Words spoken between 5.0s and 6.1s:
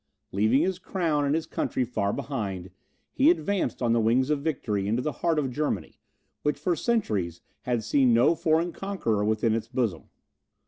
heart of Germany,